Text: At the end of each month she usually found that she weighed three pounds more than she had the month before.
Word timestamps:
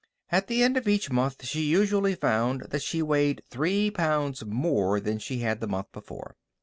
At 0.31 0.47
the 0.47 0.63
end 0.63 0.77
of 0.77 0.87
each 0.87 1.11
month 1.11 1.45
she 1.45 1.61
usually 1.61 2.15
found 2.15 2.61
that 2.71 2.81
she 2.81 3.03
weighed 3.03 3.43
three 3.51 3.91
pounds 3.91 4.43
more 4.43 4.99
than 4.99 5.19
she 5.19 5.41
had 5.41 5.59
the 5.59 5.67
month 5.67 5.91
before. 5.91 6.35